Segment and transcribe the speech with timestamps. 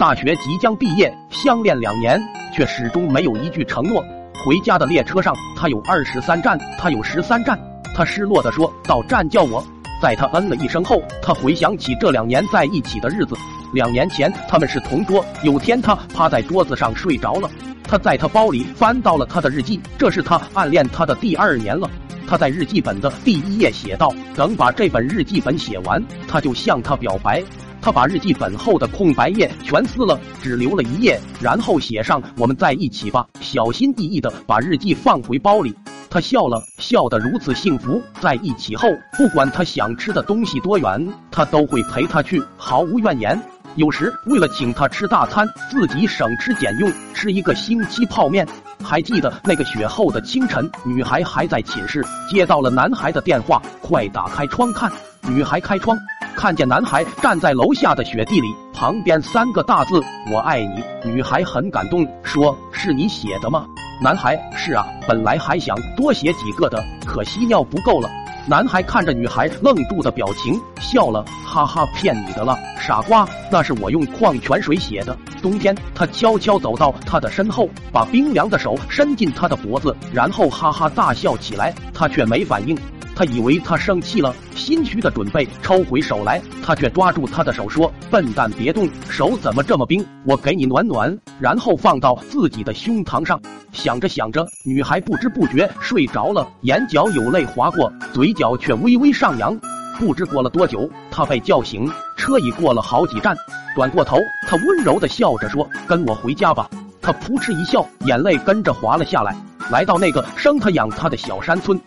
[0.00, 2.18] 大学即将毕业，相恋两年，
[2.54, 4.02] 却始终没有一句承诺。
[4.32, 7.60] 回家的列车上，他有二十三站，他有十三站。
[7.94, 9.62] 他失落的说：“到站叫我。”
[10.00, 13.36] 在他嗯了一声后，他回想起这两年在一起的日子。
[13.74, 17.50] 两年前他们是同桌，有天他趴在桌子上睡着了，
[17.84, 21.86] 他在他包里翻到了他的日记，这是他暗恋他的第二年了。
[22.26, 27.44] 他在日记本的第一页写道：“等把这本日记本写完，他就向他表白。”
[27.82, 35.74] 他把日记本后的空白页全撕了，只留了一页，然后写上“我们在一起吧”，小心翼翼的把日记放回包里。
[36.10, 43.40] 他笑了笑得如此幸福，在一起后，不管他想吃的东西多远，他都会陪他去，毫无怨言。
[43.76, 48.46] 有时为了请他吃大餐，自己省吃俭用吃一个星期泡面。
[48.82, 54.90] 还记得那个雪后的清晨，女孩还在寝室，接到了男孩的电话，快打开窗看。
[55.28, 55.96] 女孩开窗，
[56.36, 60.00] 看见男孩站在楼下的雪地里，旁边三个大字
[60.32, 60.82] “我爱你”。
[61.10, 63.66] 女孩很感动，说：“是你写的吗？”
[64.02, 68.08] 男孩：“是啊，本来还想多写几个的，可惜尿不够了。”
[68.48, 75.16] 男孩看着女孩愣住的表情，笑了，哈哈，骗你的了，傻瓜，那是我用矿泉水写的。
[75.42, 81.72] 冬天，他悄悄走到她的身后，把冰凉的手伸进她的脖子，然后哈哈大笑起来。
[81.92, 82.76] 她却没反应，
[83.20, 90.02] 他以为他生气了，心虚的准备抽回手来，他却抓住他的手说：“笨蛋，别动手，怎么这么冰？
[90.24, 93.38] 我给你暖暖。”然后放到自己的胸膛上。
[93.72, 99.54] 想着想着，女孩不知不觉睡着了，眼角有泪划过，嘴角却微微上扬。
[99.98, 103.36] 不知过了多久，她被叫醒，车已过了好几站。
[103.76, 104.16] 转过头，
[104.48, 106.70] 他温柔的笑着说：“跟我回家吧。”
[107.02, 109.36] 他扑哧一笑，眼泪跟着滑了下来。
[109.70, 111.78] 来到那个生他养他的小山村，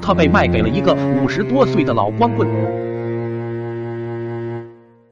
[0.00, 2.85] 他被卖给了一个五十多岁的老光棍。